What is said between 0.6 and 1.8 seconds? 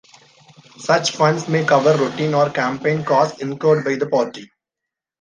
Such funds may